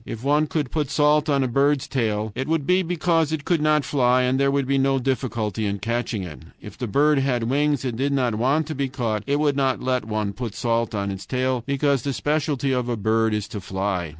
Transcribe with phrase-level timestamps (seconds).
[0.03, 3.61] If one could put salt on a bird's tail, it would be because it could
[3.61, 6.41] not fly and there would be no difficulty in catching it.
[6.59, 9.79] If the bird had wings and did not want to be caught, it would not
[9.83, 13.61] let one put salt on its tail, because the specialty of a bird is to
[13.61, 14.09] fly.